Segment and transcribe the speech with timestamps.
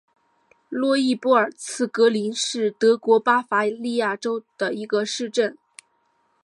[0.69, 5.55] 洛伊波尔茨格林是德国巴伐利亚州的一个市镇。